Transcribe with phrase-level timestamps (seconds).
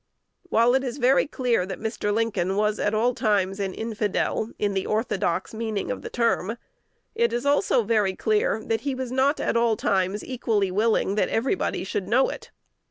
[0.49, 2.11] While it is very clear that Mr.
[2.11, 6.57] Lincoln was at all times an infidel in the orthodox meaning of the term,
[7.13, 11.29] it is also very clear that he was not at all times equally willing that
[11.29, 12.49] everybody should know it.